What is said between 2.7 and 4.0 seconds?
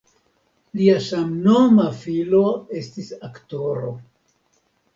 estis aktoro.